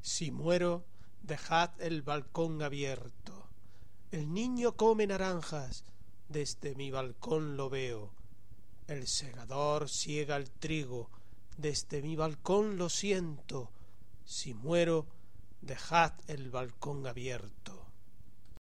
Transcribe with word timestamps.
Si 0.00 0.30
muero, 0.30 0.84
dejad 1.22 1.70
el 1.80 2.02
balcón 2.02 2.62
abierto. 2.62 3.48
El 4.10 4.32
niño 4.32 4.76
come 4.76 5.06
naranjas, 5.06 5.84
desde 6.28 6.74
mi 6.74 6.90
balcón 6.90 7.56
lo 7.56 7.68
veo. 7.68 8.10
El 8.86 9.06
segador 9.06 9.88
siega 9.90 10.36
el 10.36 10.50
trigo, 10.50 11.10
desde 11.58 12.00
mi 12.00 12.16
balcón 12.16 12.78
lo 12.78 12.88
siento. 12.88 13.70
Si 14.24 14.54
muero, 14.54 15.06
dejad 15.60 16.14
el 16.26 16.50
balcón 16.50 17.06
abierto. 17.06 17.77